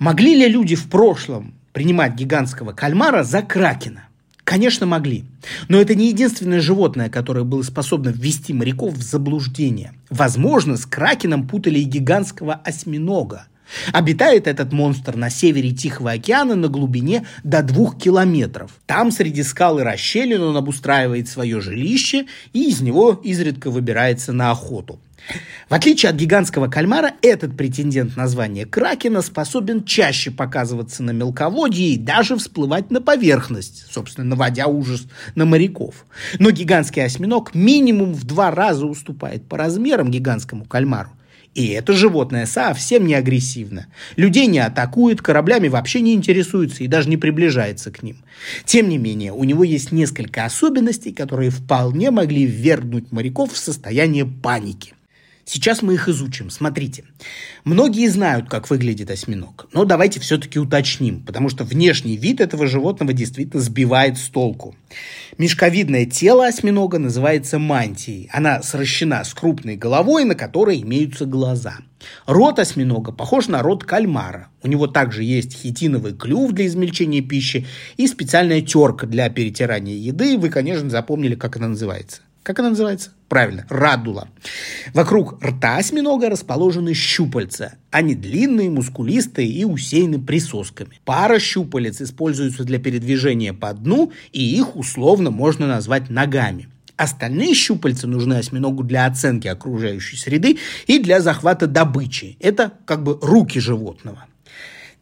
Могли 0.00 0.34
ли 0.34 0.48
люди 0.48 0.74
в 0.74 0.90
прошлом 0.90 1.54
принимать 1.72 2.16
гигантского 2.16 2.72
кальмара 2.72 3.22
за 3.22 3.42
кракена? 3.42 4.08
Конечно, 4.42 4.84
могли. 4.84 5.24
Но 5.68 5.80
это 5.80 5.94
не 5.94 6.08
единственное 6.08 6.60
животное, 6.60 7.08
которое 7.08 7.44
было 7.44 7.62
способно 7.62 8.08
ввести 8.08 8.52
моряков 8.52 8.94
в 8.94 9.02
заблуждение. 9.02 9.92
Возможно, 10.10 10.76
с 10.76 10.86
кракеном 10.86 11.46
путали 11.46 11.78
и 11.78 11.84
гигантского 11.84 12.54
осьминога– 12.54 13.46
Обитает 13.92 14.46
этот 14.46 14.72
монстр 14.72 15.16
на 15.16 15.30
севере 15.30 15.72
Тихого 15.72 16.12
океана 16.12 16.54
на 16.54 16.68
глубине 16.68 17.26
до 17.44 17.62
двух 17.62 17.98
километров. 17.98 18.72
Там 18.86 19.10
среди 19.12 19.42
скал 19.42 19.78
и 19.78 19.82
расщелин 19.82 20.42
он 20.42 20.56
обустраивает 20.56 21.28
свое 21.28 21.60
жилище 21.60 22.26
и 22.52 22.70
из 22.70 22.80
него 22.80 23.20
изредка 23.22 23.70
выбирается 23.70 24.32
на 24.32 24.50
охоту. 24.50 24.98
В 25.68 25.74
отличие 25.74 26.10
от 26.10 26.16
гигантского 26.16 26.68
кальмара, 26.68 27.12
этот 27.20 27.56
претендент 27.56 28.16
на 28.16 28.28
звание 28.28 28.64
кракена 28.64 29.20
способен 29.20 29.84
чаще 29.84 30.30
показываться 30.30 31.02
на 31.02 31.10
мелководье 31.10 31.88
и 31.88 31.98
даже 31.98 32.36
всплывать 32.36 32.90
на 32.90 33.02
поверхность, 33.02 33.92
собственно, 33.92 34.26
наводя 34.26 34.66
ужас 34.66 35.06
на 35.34 35.44
моряков. 35.44 36.06
Но 36.38 36.50
гигантский 36.50 37.04
осьминог 37.04 37.54
минимум 37.54 38.14
в 38.14 38.24
два 38.24 38.50
раза 38.50 38.86
уступает 38.86 39.46
по 39.46 39.58
размерам 39.58 40.10
гигантскому 40.10 40.64
кальмару. 40.64 41.10
И 41.58 41.70
это 41.70 41.92
животное 41.92 42.46
совсем 42.46 43.04
не 43.04 43.14
агрессивно. 43.14 43.88
Людей 44.14 44.46
не 44.46 44.60
атакует, 44.60 45.20
кораблями 45.20 45.66
вообще 45.66 46.00
не 46.00 46.14
интересуется 46.14 46.84
и 46.84 46.86
даже 46.86 47.08
не 47.08 47.16
приближается 47.16 47.90
к 47.90 48.04
ним. 48.04 48.18
Тем 48.64 48.88
не 48.88 48.96
менее, 48.96 49.32
у 49.32 49.42
него 49.42 49.64
есть 49.64 49.90
несколько 49.90 50.44
особенностей, 50.44 51.12
которые 51.12 51.50
вполне 51.50 52.12
могли 52.12 52.46
ввергнуть 52.46 53.10
моряков 53.10 53.52
в 53.52 53.56
состояние 53.56 54.24
паники. 54.24 54.94
Сейчас 55.48 55.80
мы 55.80 55.94
их 55.94 56.10
изучим. 56.10 56.50
Смотрите. 56.50 57.04
Многие 57.64 58.06
знают, 58.08 58.50
как 58.50 58.68
выглядит 58.68 59.10
осьминог. 59.10 59.66
Но 59.72 59.86
давайте 59.86 60.20
все-таки 60.20 60.58
уточним, 60.58 61.24
потому 61.24 61.48
что 61.48 61.64
внешний 61.64 62.18
вид 62.18 62.42
этого 62.42 62.66
животного 62.66 63.14
действительно 63.14 63.62
сбивает 63.62 64.18
с 64.18 64.28
толку. 64.28 64.76
Мешковидное 65.38 66.04
тело 66.04 66.46
осьминога 66.46 66.98
называется 66.98 67.58
мантией. 67.58 68.28
Она 68.30 68.60
сращена 68.60 69.24
с 69.24 69.32
крупной 69.32 69.76
головой, 69.76 70.24
на 70.24 70.34
которой 70.34 70.82
имеются 70.82 71.24
глаза. 71.24 71.78
Рот 72.26 72.58
осьминога 72.58 73.12
похож 73.12 73.48
на 73.48 73.62
рот 73.62 73.84
кальмара. 73.84 74.48
У 74.62 74.68
него 74.68 74.86
также 74.86 75.24
есть 75.24 75.54
хитиновый 75.54 76.12
клюв 76.12 76.52
для 76.52 76.66
измельчения 76.66 77.22
пищи 77.22 77.66
и 77.96 78.06
специальная 78.06 78.60
терка 78.60 79.06
для 79.06 79.30
перетирания 79.30 79.96
еды. 79.96 80.36
Вы, 80.36 80.50
конечно, 80.50 80.90
запомнили, 80.90 81.36
как 81.36 81.56
она 81.56 81.68
называется. 81.68 82.20
Как 82.42 82.58
она 82.60 82.70
называется? 82.70 83.10
Правильно, 83.28 83.66
радула. 83.68 84.28
Вокруг 84.94 85.42
рта 85.44 85.76
осьминога 85.76 86.30
расположены 86.30 86.94
щупальца. 86.94 87.74
Они 87.90 88.14
длинные, 88.14 88.70
мускулистые 88.70 89.48
и 89.48 89.64
усеяны 89.64 90.18
присосками. 90.18 90.98
Пара 91.04 91.38
щупалец 91.38 92.00
используются 92.00 92.64
для 92.64 92.78
передвижения 92.78 93.52
по 93.52 93.72
дну, 93.74 94.12
и 94.32 94.56
их 94.56 94.76
условно 94.76 95.30
можно 95.30 95.66
назвать 95.66 96.08
ногами. 96.08 96.68
Остальные 96.96 97.54
щупальца 97.54 98.06
нужны 98.08 98.34
осьминогу 98.34 98.82
для 98.82 99.06
оценки 99.06 99.46
окружающей 99.46 100.16
среды 100.16 100.58
и 100.86 100.98
для 100.98 101.20
захвата 101.20 101.66
добычи. 101.66 102.36
Это 102.40 102.72
как 102.86 103.04
бы 103.04 103.18
руки 103.20 103.60
животного. 103.60 104.24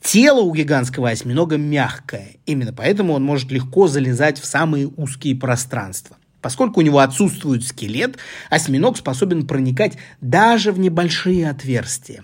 Тело 0.03 0.41
у 0.41 0.55
гигантского 0.55 1.11
осьминога 1.11 1.57
мягкое. 1.57 2.37
Именно 2.45 2.73
поэтому 2.73 3.15
он 3.15 3.23
может 3.23 3.51
легко 3.51 3.89
залезать 3.89 4.39
в 4.39 4.45
самые 4.45 4.89
узкие 4.89 5.37
пространства. 5.37 6.17
Поскольку 6.47 6.79
у 6.79 6.85
него 6.85 7.01
отсутствует 7.01 7.65
скелет, 7.65 8.19
осьминог 8.51 8.97
способен 8.97 9.49
проникать 9.49 9.99
даже 10.21 10.71
в 10.71 10.79
небольшие 10.79 11.51
отверстия. 11.51 12.23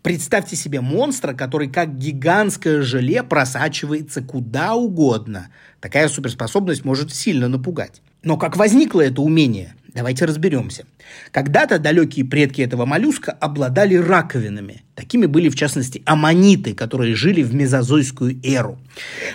Представьте 0.00 0.56
себе 0.56 0.80
монстра, 0.80 1.34
который 1.34 1.68
как 1.68 1.94
гигантское 1.94 2.80
желе 2.80 3.22
просачивается 3.22 4.22
куда 4.22 4.74
угодно. 4.74 5.48
Такая 5.80 6.08
суперспособность 6.08 6.86
может 6.86 7.14
сильно 7.14 7.46
напугать. 7.46 8.00
Но 8.22 8.38
как 8.38 8.56
возникло 8.56 9.02
это 9.02 9.20
умение? 9.20 9.74
Давайте 9.98 10.26
разберемся. 10.26 10.84
Когда-то 11.32 11.80
далекие 11.80 12.24
предки 12.24 12.60
этого 12.60 12.84
моллюска 12.84 13.32
обладали 13.32 13.96
раковинами. 13.96 14.82
Такими 14.94 15.26
были, 15.26 15.48
в 15.48 15.56
частности, 15.56 16.04
аммониты, 16.06 16.72
которые 16.72 17.16
жили 17.16 17.42
в 17.42 17.52
мезозойскую 17.52 18.38
эру. 18.44 18.78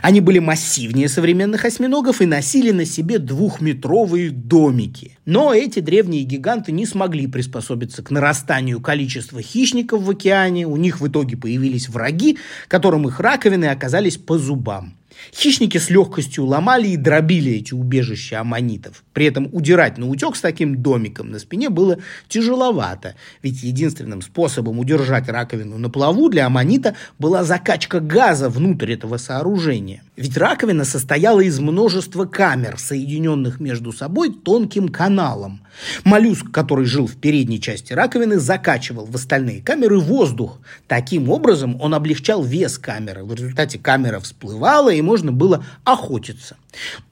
Они 0.02 0.22
были 0.22 0.40
массивнее 0.40 1.10
современных 1.10 1.66
осьминогов 1.66 2.22
и 2.22 2.26
носили 2.26 2.72
на 2.72 2.86
себе 2.86 3.20
двухметровые 3.20 4.30
домики. 4.30 5.18
Но 5.26 5.54
эти 5.54 5.82
древние 5.82 6.24
гиганты 6.24 6.72
не 6.72 6.86
смогли 6.86 7.28
приспособиться 7.28 8.02
к 8.02 8.10
нарастанию 8.10 8.80
количества 8.80 9.42
хищников 9.42 10.02
в 10.02 10.10
океане. 10.12 10.66
У 10.66 10.78
них 10.78 11.02
в 11.02 11.08
итоге 11.10 11.36
появились 11.36 11.90
враги, 11.90 12.38
которым 12.70 13.06
их 13.06 13.20
раковины 13.20 13.66
оказались 13.66 14.16
по 14.16 14.38
зубам. 14.38 14.96
Хищники 15.32 15.78
с 15.78 15.90
легкостью 15.90 16.46
ломали 16.46 16.90
и 16.90 16.98
дробили 16.98 17.54
эти 17.54 17.74
убежища 17.74 18.42
аммонитов. 18.42 19.04
При 19.14 19.26
этом 19.26 19.50
удирать 19.52 19.98
на 19.98 20.08
утек 20.08 20.36
с 20.36 20.42
таким 20.42 20.82
домиком 20.82 21.32
на 21.32 21.40
спине 21.40 21.70
было 21.70 22.00
тяжеловато, 22.28 23.16
ведь 23.42 23.64
единственным 23.64 24.22
способом 24.22 24.80
удержать 24.80 25.30
раковину 25.30 25.78
на 25.78 25.90
плаву 25.90 26.30
для 26.30 26.48
аммонита 26.48 26.96
была 27.20 27.44
закачка 27.44 28.00
газа 28.00 28.50
внутрь 28.50 28.94
этого 28.94 29.18
сооружения. 29.18 30.04
Ведь 30.16 30.38
раковина 30.38 30.86
состояла 30.86 31.40
из 31.40 31.60
множества 31.60 32.26
камер, 32.26 32.78
соединенных 32.78 33.60
между 33.60 33.92
собой 33.92 34.32
тонким 34.32 34.90
каналом. 34.90 35.62
Моллюск, 36.04 36.52
который 36.52 36.86
жил 36.86 37.08
в 37.08 37.16
передней 37.16 37.60
части 37.60 37.94
раковины, 37.94 38.38
закачивал 38.38 39.06
в 39.06 39.16
остальные 39.16 39.64
камеры 39.64 40.00
воздух. 40.00 40.60
Таким 40.88 41.32
образом 41.32 41.82
он 41.82 41.96
облегчал 41.96 42.44
вес 42.44 42.78
камеры. 42.78 43.24
В 43.24 43.34
результате 43.34 43.80
камера 43.80 44.20
всплывала, 44.20 44.94
и 44.94 45.02
можно 45.02 45.32
было 45.32 45.66
охотиться. 45.84 46.58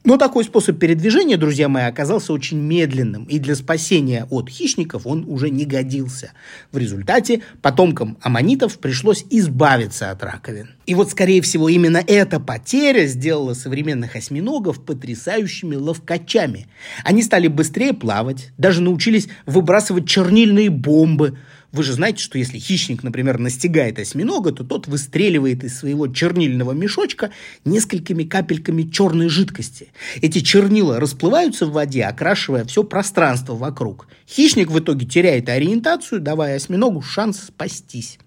Но 0.04 0.18
такой 0.18 0.44
способ 0.44 0.78
передвижения, 0.78 1.38
друзья 1.38 1.70
мои, 1.70 1.84
оказался 1.84 2.34
очень 2.34 2.60
медленным, 2.60 3.26
и 3.26 3.40
для 3.40 3.56
спасения 3.56 4.28
от 4.30 4.50
хищников 4.50 5.06
он 5.06 5.26
уже 5.28 5.50
не 5.50 5.66
годился. 5.66 6.34
В 6.72 6.78
результате 6.78 7.42
потомкам 7.62 8.18
аммонитов 8.22 8.78
пришлось 8.80 9.26
избавиться 9.30 10.12
от 10.12 10.24
раковин. 10.24 10.70
И 10.86 10.96
вот, 10.96 11.12
скорее 11.12 11.42
всего, 11.42 11.70
именно 11.70 12.04
эта 12.06 12.40
потеря 12.40 13.06
сделала 13.06 13.54
современных 13.54 14.16
осьминогов 14.16 14.84
потрясающими 14.84 15.76
ловкачами. 15.76 16.68
Они 17.04 17.22
стали 17.24 17.48
быстрее 17.48 17.94
плавать, 17.94 18.50
даже 18.58 18.82
научились 18.82 19.28
выбрасывать 19.46 20.08
чернильные 20.08 20.70
бомбы– 20.70 21.38
вы 21.72 21.84
же 21.84 21.94
знаете, 21.94 22.22
что 22.22 22.38
если 22.38 22.58
хищник, 22.58 23.02
например, 23.02 23.38
настигает 23.38 23.98
осьминога, 23.98 24.52
то 24.52 24.66
тот 24.66 24.88
выстреливает 24.88 25.64
из 25.64 25.78
своего 25.78 26.08
чернильного 26.08 26.74
мешочка 26.74 27.32
несколькими 27.64 28.24
капельками 28.24 28.84
черной 28.84 29.30
жидкости. 29.30 29.88
Эти 30.22 30.40
чернила 30.40 31.00
расплываются 31.00 31.66
в 31.66 31.72
воде, 31.72 32.04
окрашивая 32.04 32.66
все 32.66 32.84
пространство 32.84 33.56
вокруг. 33.56 34.08
Хищник 34.28 34.70
в 34.70 34.80
итоге 34.80 35.06
теряет 35.06 35.48
ориентацию, 35.48 36.20
давая 36.20 36.58
осьминогу 36.58 37.02
шанс 37.02 37.40
спастись. 37.48 38.20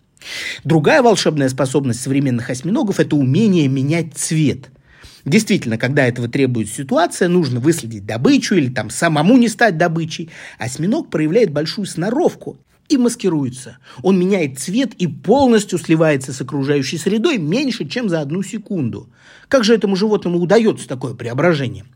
Другая 0.64 1.02
волшебная 1.02 1.49
способность 1.49 2.00
современных 2.00 2.50
осьминогов– 2.50 2.99
это 3.00 3.16
умение 3.16 3.69
менять 3.69 4.14
цвет– 4.14 4.71
Действительно, 5.25 5.78
когда 5.78 6.07
этого 6.07 6.28
требует 6.28 6.69
ситуация, 6.69 7.28
нужно 7.28 7.59
выследить 7.59 8.04
добычу 8.04 8.57
или 8.57 8.69
там 8.69 8.90
самому 8.90 9.37
не 9.38 9.49
стать 9.49 9.78
добычей. 9.78 10.31
Осьминог 10.59 11.09
проявляет 11.09 11.50
большую 11.50 11.87
сноровку 11.87 12.59
и 12.90 12.99
маскируется. 12.99 13.78
Он 14.02 14.19
меняет 14.19 14.59
цвет 14.59 14.93
и 14.95 15.07
полностью 15.07 15.78
сливается 15.78 16.35
с 16.35 16.40
окружающей 16.43 16.99
средой 16.99 17.38
меньше, 17.38 17.88
чем 17.88 18.11
за 18.11 18.21
одну 18.21 18.43
секунду. 18.43 19.09
Как 19.49 19.64
же 19.64 19.75
этому 19.75 19.97
животному 19.97 20.38
удается 20.38 20.87
такое 20.87 21.14
преображение? 21.14 21.87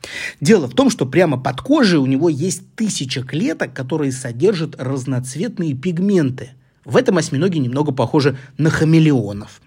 Дело 0.41 0.67
в 0.67 0.75
том, 0.75 0.89
что 0.89 1.05
прямо 1.05 1.39
под 1.39 1.61
кожей 1.61 1.99
у 1.99 2.07
него 2.07 2.31
есть 2.31 2.75
тысяча 2.77 3.23
клеток, 3.23 3.75
которые 3.75 4.13
содержат 4.13 4.75
разноцветные 4.79 5.75
пигменты. 5.75 6.53
В 6.89 6.97
этом 6.97 7.19
осьминоги 7.19 7.59
немного 7.59 7.93
похожи 7.93 8.39
на 8.57 8.71
хамелеонов. 8.71 9.61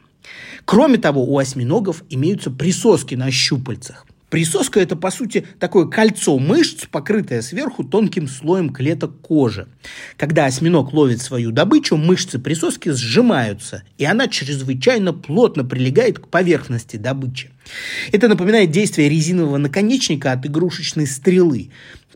Кроме 0.65 0.97
того, 0.97 1.23
у 1.23 1.37
осьминогов 1.37 2.03
имеются 2.09 2.49
присоски 2.49 3.13
на 3.13 3.29
щупальцах. 3.29 4.07
Присоска– 4.31 4.79
это, 4.81 4.95
по 4.95 5.11
сути, 5.11 5.45
такое 5.59 5.85
кольцо 5.85 6.39
мышц, 6.39 6.87
покрытое 6.89 7.43
сверху 7.43 7.83
тонким 7.83 8.27
слоем 8.27 8.71
клеток 8.71 9.19
кожи. 9.21 9.67
Когда 10.17 10.45
осьминог 10.45 10.93
ловит 10.93 11.21
свою 11.21 11.51
добычу, 11.51 11.95
мышцы 11.95 12.39
присоски 12.39 12.89
сжимаются, 12.89 13.83
и 13.99 14.05
она 14.05 14.27
чрезвычайно 14.27 15.13
плотно 15.13 15.63
прилегает 15.63 16.17
к 16.17 16.27
поверхности 16.27 16.95
добычи. 16.95 17.51
Это 18.11 18.29
напоминает 18.29 18.71
действие 18.71 19.09
резинового 19.09 19.57
наконечника 19.57 20.31
от 20.31 20.45
игрушечной 20.45 21.07
стрелы. 21.07 21.69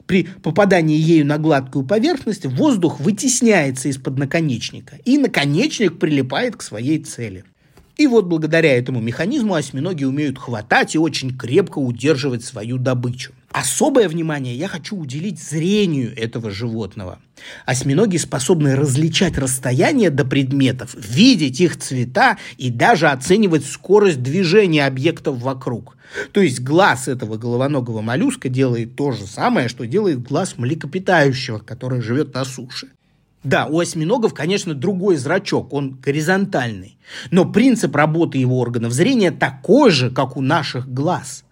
При 0.07 0.23
попадании 0.23 0.97
ею 0.97 1.25
на 1.25 1.37
гладкую 1.37 1.85
поверхность 1.85 2.45
воздух 2.45 2.99
вытесняется 2.99 3.89
из-под 3.89 4.17
наконечника, 4.17 4.97
и 5.03 5.17
наконечник 5.17 5.99
прилипает 5.99 6.55
к 6.55 6.61
своей 6.61 6.99
цели. 7.03 7.43
И 7.97 8.07
вот 8.07 8.25
благодаря 8.25 8.77
этому 8.77 8.99
механизму 8.99 9.55
осьминоги 9.55 10.03
умеют 10.03 10.37
хватать 10.37 10.95
и 10.95 10.99
очень 10.99 11.35
крепко 11.37 11.79
удерживать 11.79 12.43
свою 12.43 12.77
добычу. 12.77 13.33
Особое 13.55 14.09
внимание 14.09 14.53
я 14.53 14.67
хочу 14.67 14.97
уделить 14.97 15.41
зрению 15.41 16.13
этого 16.17 16.51
животного. 16.51 17.19
Осьминоги 17.65 18.17
способны 18.17 18.75
различать 18.75 19.37
расстояние 19.37 20.09
до 20.09 20.25
предметов, 20.25 20.93
видеть 20.93 21.61
их 21.61 21.77
цвета 21.77 22.37
и 22.57 22.69
даже 22.69 23.07
оценивать 23.07 23.65
скорость 23.65 24.21
движения 24.21 24.85
объектов 24.85 25.37
вокруг. 25.37 25.95
То 26.33 26.41
есть 26.41 26.59
глаз 26.59 27.07
этого 27.07 27.37
головоногого 27.37 28.01
моллюска 28.01 28.49
делает 28.49 28.97
то 28.97 29.13
же 29.13 29.25
самое, 29.25 29.69
что 29.69 29.87
делает 29.87 30.21
глаз 30.21 30.55
млекопитающего, 30.57 31.59
который 31.59 32.01
живет 32.01 32.33
на 32.33 32.43
суше. 32.43 32.89
Да, 33.45 33.67
у 33.67 33.79
осьминогов, 33.79 34.33
конечно, 34.33 34.73
другой 34.73 35.15
зрачок, 35.15 35.71
он 35.71 35.97
горизонтальный. 36.03 36.97
Но 37.31 37.45
принцип 37.45 37.95
работы 37.95 38.37
его 38.37 38.59
органов 38.59 38.91
зрения 38.91 39.31
такой 39.31 39.91
же, 39.91 40.11
как 40.11 40.35
у 40.35 40.41
наших 40.41 40.91
глаз. 40.91 41.44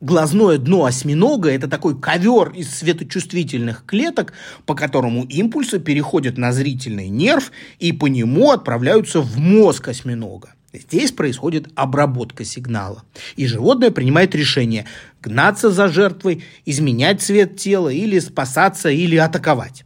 Глазное 0.00 0.58
дно 0.58 0.84
осьминога– 0.84 1.50
это 1.50 1.66
такой 1.66 1.98
ковер 1.98 2.52
из 2.52 2.70
светочувствительных 2.70 3.84
клеток, 3.84 4.32
по 4.64 4.76
которому 4.76 5.24
импульсы 5.24 5.80
переходят 5.80 6.38
на 6.38 6.52
зрительный 6.52 7.08
нерв 7.08 7.50
и 7.80 7.90
по 7.90 8.06
нему 8.06 8.52
отправляются 8.52 9.20
в 9.20 9.38
мозг 9.38 9.88
осьминога. 9.88 10.54
Здесь 10.72 11.10
происходит 11.10 11.66
обработка 11.74 12.44
сигнала. 12.44 13.02
И 13.34 13.48
животное 13.48 13.90
принимает 13.90 14.36
решение– 14.36 14.86
гнаться 15.20 15.68
за 15.68 15.88
жертвой, 15.88 16.44
изменять 16.64 17.20
цвет 17.20 17.56
тела 17.56 17.88
или 17.88 18.20
спасаться 18.20 18.90
или 18.90 19.16
атаковать. 19.16 19.84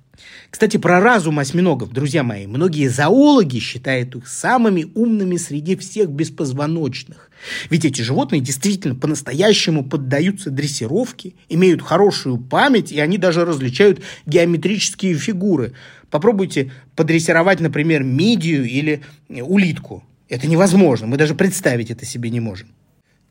Кстати, 0.50 0.76
про 0.76 1.00
разум 1.00 1.38
осьминогов, 1.38 1.90
друзья 1.90 2.22
мои, 2.22 2.46
многие 2.46 2.88
зоологи 2.88 3.58
считают 3.58 4.14
их 4.14 4.28
самыми 4.28 4.92
умными 4.94 5.38
среди 5.38 5.76
всех 5.76 6.10
беспозвоночных. 6.10 7.30
Ведь 7.70 7.84
эти 7.84 8.02
животные 8.02 8.40
действительно 8.40 8.94
по-настоящему 8.94 9.84
поддаются 9.84 10.50
дрессировке, 10.50 11.34
имеют 11.48 11.82
хорошую 11.82 12.38
память, 12.38 12.92
и 12.92 13.00
они 13.00 13.18
даже 13.18 13.44
различают 13.44 14.00
геометрические 14.26 15.14
фигуры. 15.14 15.72
Попробуйте 16.10 16.72
подрессировать, 16.94 17.60
например, 17.60 18.02
мидию 18.02 18.64
или 18.64 19.02
улитку. 19.28 20.04
Это 20.28 20.46
невозможно, 20.46 21.06
мы 21.06 21.16
даже 21.16 21.34
представить 21.34 21.90
это 21.90 22.06
себе 22.06 22.30
не 22.30 22.40
можем. 22.40 22.68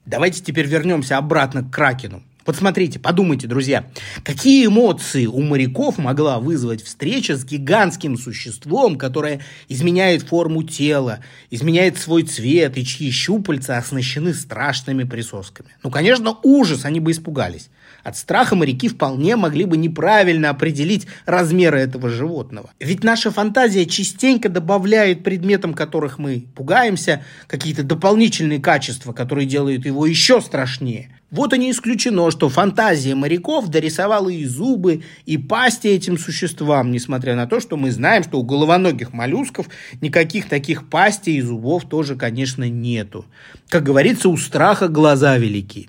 Давайте 0.06 0.42
теперь 0.42 0.66
вернемся 0.66 1.18
обратно 1.18 1.64
к 1.64 1.72
Кракену. 1.72 2.24
Вот 2.46 2.56
смотрите, 2.56 2.98
подумайте, 2.98 3.46
друзья, 3.46 3.86
какие 4.24 4.66
эмоции 4.66 5.28
у 5.28 5.42
моряков 5.42 6.00
могла 6.00 6.40
вызвать 6.40 6.84
встреча 6.84 7.36
с 7.36 7.46
гигантским 7.46 8.18
существом, 8.18 8.98
которое 8.98 9.42
изменяет 9.70 10.24
форму 10.24 10.64
тела, 10.64 11.20
изменяет 11.52 12.00
свой 12.00 12.24
цвет 12.24 12.78
и 12.78 12.86
чьи 12.86 13.12
щупальца 13.12 13.78
оснащены 13.78 14.34
страшными 14.34 15.04
присосками. 15.04 15.70
Ну, 15.84 15.92
конечно, 15.92 16.36
ужас, 16.42 16.86
они 16.86 17.00
бы 17.00 17.12
испугались. 17.12 17.70
От 18.04 18.18
страха 18.18 18.56
моряки 18.56 18.88
вполне 18.88 19.36
могли 19.36 19.66
бы 19.66 19.78
неправильно 19.78 20.50
определить 20.50 21.08
размеры 21.26 21.80
этого 21.80 22.10
животного. 22.10 22.72
Ведь 22.80 23.04
наша 23.04 23.32
фантазия 23.32 23.86
частенько 23.86 24.50
добавляет 24.50 25.24
предметам, 25.24 25.74
которых 25.74 26.18
мы 26.18 26.46
пугаемся, 26.56 27.24
какие-то 27.48 27.84
дополнительные 27.84 28.60
качества, 28.60 29.14
которые 29.14 29.46
делают 29.46 29.86
его 29.86 30.06
еще 30.06 30.42
страшнее. 30.42 31.10
Вот 31.32 31.54
и 31.54 31.58
не 31.58 31.72
исключено, 31.72 32.30
что 32.30 32.50
фантазия 32.50 33.16
моряков 33.16 33.70
дорисовала 33.70 34.28
и 34.28 34.44
зубы, 34.44 35.04
и 35.26 35.38
пасти 35.38 35.88
этим 35.88 36.18
существам, 36.18 36.92
несмотря 36.92 37.36
на 37.36 37.48
то, 37.48 37.62
что 37.62 37.78
мы 37.78 37.92
знаем, 37.92 38.24
что 38.24 38.38
у 38.38 38.44
головоногих 38.44 39.14
моллюсков 39.14 39.68
никаких 40.02 40.50
таких 40.50 40.90
пастей 40.90 41.38
и 41.38 41.42
зубов 41.42 41.88
тоже, 41.88 42.18
конечно, 42.18 42.68
нету. 42.68 43.26
Как 43.70 43.84
говорится, 43.84 44.28
у 44.28 44.36
страха 44.36 44.90
глаза 44.90 45.38
велики. 45.38 45.88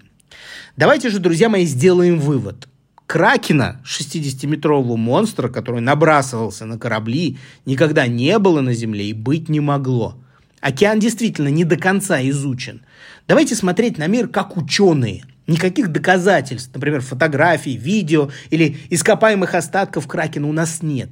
Давайте 0.76 1.10
же, 1.10 1.18
друзья 1.18 1.48
мои, 1.48 1.64
сделаем 1.64 2.18
вывод. 2.18 2.68
Кракена, 3.06 3.80
60-метрового 3.84 4.96
монстра, 4.96 5.48
который 5.48 5.80
набрасывался 5.80 6.64
на 6.64 6.78
корабли, 6.78 7.38
никогда 7.66 8.06
не 8.06 8.38
было 8.38 8.60
на 8.60 8.72
Земле 8.72 9.06
и 9.06 9.12
быть 9.12 9.48
не 9.48 9.60
могло. 9.60 10.16
Океан 10.60 10.98
действительно 10.98 11.48
не 11.48 11.64
до 11.64 11.76
конца 11.76 12.20
изучен. 12.28 12.82
Давайте 13.28 13.54
смотреть 13.54 13.98
на 13.98 14.06
мир 14.06 14.28
как 14.28 14.56
ученые– 14.56 15.24
Никаких 15.46 15.88
доказательств, 15.88 16.70
например, 16.72 17.00
фотографий, 17.00 17.76
видео 17.76 18.30
или 18.50 18.76
ископаемых 18.90 19.54
остатков 19.54 20.06
Кракена 20.06 20.48
у 20.48 20.52
нас 20.52 20.82
нет. 20.82 21.10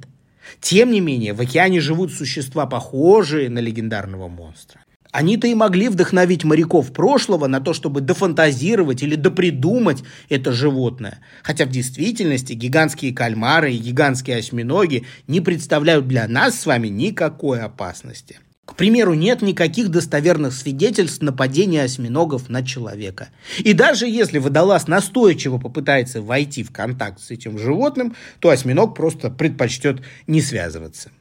Тем 0.61 0.91
не 0.91 1.01
менее, 1.01 1.33
в 1.33 1.41
океане 1.41 1.81
живут 1.81 2.13
существа, 2.13 2.65
похожие 2.65 3.49
на 3.49 3.59
легендарного 3.59 4.27
монстра. 4.27 4.81
Они-то 5.11 5.47
и 5.47 5.55
могли 5.55 5.89
вдохновить 5.89 6.43
моряков 6.43 6.93
прошлого 6.93 7.47
на 7.47 7.59
то, 7.59 7.73
чтобы 7.73 8.01
дофантазировать 8.01 9.03
или 9.03 9.15
допридумать 9.15 10.03
это 10.29 10.53
животное. 10.53 11.19
Хотя 11.43 11.65
в 11.65 11.69
действительности 11.69 12.53
гигантские 12.53 13.13
кальмары 13.13 13.73
и 13.73 13.77
гигантские 13.77 14.37
осьминоги 14.37 15.05
не 15.27 15.41
представляют 15.41 16.07
для 16.07 16.27
нас 16.27 16.59
с 16.59 16.65
вами 16.65 16.87
никакой 16.87 17.59
опасности. 17.61 18.39
К 18.63 18.75
примеру, 18.75 19.15
нет 19.15 19.41
никаких 19.41 19.89
достоверных 19.89 20.53
свидетельств 20.53 21.21
нападения 21.21 21.83
осьминогов 21.83 22.47
на 22.47 22.65
человека. 22.65 23.27
И 23.57 23.73
даже 23.73 24.07
если 24.07 24.37
водолаз 24.37 24.87
настойчиво 24.87 25.57
попытается 25.57 26.21
войти 26.21 26.63
в 26.63 26.71
контакт 26.71 27.19
с 27.19 27.31
этим 27.31 27.57
животным, 27.57 28.15
то 28.39 28.49
осьминог 28.49 28.95
просто 28.95 29.29
предпочтет 29.29 30.01
не 30.25 30.41
связываться. 30.41 31.11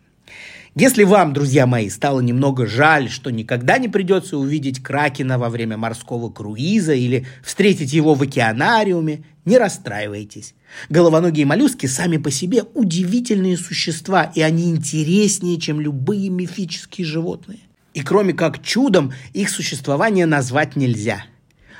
Если 0.76 1.02
вам, 1.02 1.33
друзья 1.33 1.66
мои, 1.66 1.90
стало 1.90 2.20
немного 2.20 2.64
жаль, 2.64 3.11
что 3.11 3.30
никогда 3.30 3.76
не 3.78 3.88
придется 3.88 4.38
увидеть 4.38 4.80
Кракена 4.80 5.37
во 5.37 5.48
время 5.48 5.76
морского 5.76 6.30
круиза 6.30 6.94
или 6.94 7.26
встретить 7.42 7.92
его 7.92 8.14
в 8.14 8.22
океанариуме, 8.22 9.24
не 9.44 9.59
расстраивайтесь. 9.59 10.54
Головоногие 10.88 11.44
моллюски 11.44 11.87
сами 11.87 12.18
по 12.18 12.30
себе 12.30 12.62
удивительные 12.74 13.56
существа, 13.56 14.30
и 14.35 14.42
они 14.42 14.70
интереснее, 14.70 15.59
чем 15.59 15.80
любые 15.80 16.28
мифические 16.28 17.04
животные. 17.04 17.59
И 17.92 18.02
кроме 18.02 18.33
как 18.33 18.62
чудом, 18.62 19.12
их 19.33 19.50
существование 19.50 20.26
назвать 20.26 20.76
нельзя. 20.76 21.24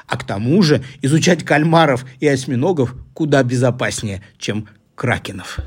А 0.09 0.17
к 0.17 0.25
тому 0.25 0.61
же 0.63 0.83
изучать 1.01 1.45
кальмаров 1.45 2.05
и 2.19 2.27
осьминогов 2.27 2.97
куда 3.15 3.45
безопаснее, 3.45 4.21
чем 4.37 4.67
кракенов. 4.97 5.61